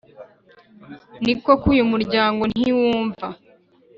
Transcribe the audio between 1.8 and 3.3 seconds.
muryango ntiwumva;